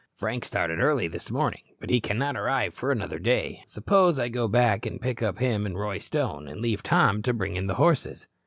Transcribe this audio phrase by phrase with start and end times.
[0.15, 3.61] Frank started early this morning, but he cannot arrive for another day.
[3.67, 7.35] Suppose I go back and pick up him and Roy Stone, and leave Tom to
[7.35, 8.27] bring in the horses?"